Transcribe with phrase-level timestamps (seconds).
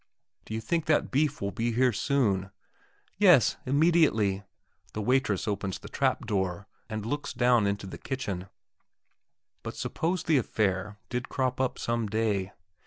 [0.45, 1.73] "Do you think that beef will soon be
[2.43, 2.51] here?"
[3.19, 4.41] "Yes; immediately";
[4.93, 8.47] the waitress opens the trapdoor, and looks down into the kitchen.
[9.61, 12.51] But suppose the affair did crop up some day?